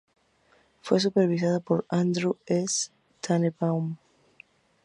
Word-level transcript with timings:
Fue 0.81 0.99
supervisada 0.99 1.59
por 1.59 1.85
Andrew 1.87 2.35
S. 2.47 2.89
Tanenbaum. 3.19 3.97